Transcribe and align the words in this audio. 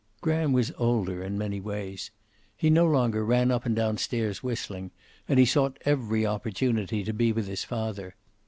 Graham 0.19 0.51
was 0.51 0.71
older, 0.79 1.21
in 1.23 1.37
many 1.37 1.59
ways. 1.59 2.09
He 2.57 2.71
no 2.71 2.87
longer 2.87 3.23
ran 3.23 3.51
up 3.51 3.67
and 3.67 3.75
down 3.75 3.97
the 3.97 4.01
stairs 4.01 4.41
whistling, 4.41 4.89
and 5.29 5.37
he 5.37 5.45
sought 5.45 5.77
every 5.85 6.25
opportunity 6.25 7.03
to 7.03 7.13
be 7.13 7.31
with 7.31 7.45
his 7.45 7.63
father. 7.63 8.15